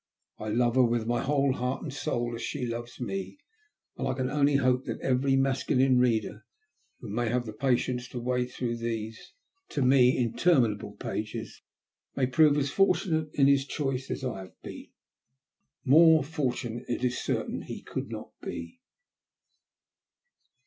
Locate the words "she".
2.41-2.65